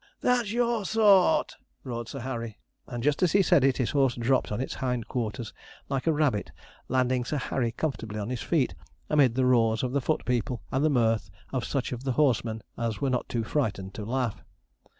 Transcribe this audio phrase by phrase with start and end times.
[0.21, 2.57] 'That's your sort!' roared Sir Harry,
[2.87, 5.53] and just as he said it, his horse dropped on his hind quarters
[5.89, 6.51] like a rabbit,
[6.87, 8.73] landing Sir Harry comfortably on his feet,
[9.11, 12.63] amid the roars of the foot people, and the mirth of such of the horsemen
[12.79, 14.43] as were not too frightened to laugh.